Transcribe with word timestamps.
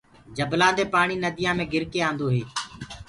جبلآنٚ 0.37 0.75
دي 0.77 0.83
پآڻي 0.93 1.15
ننديآنٚ 1.23 1.57
مي 1.57 1.65
ڪر 1.71 1.83
ڪي 1.93 1.99
آندو 2.09 2.27
هي۔ 2.35 2.43